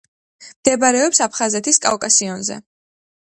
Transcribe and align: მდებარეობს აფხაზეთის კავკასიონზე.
მდებარეობს 0.45 1.19
აფხაზეთის 1.27 1.79
კავკასიონზე. 1.83 2.59